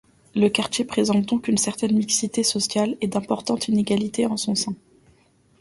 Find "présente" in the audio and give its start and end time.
0.83-1.27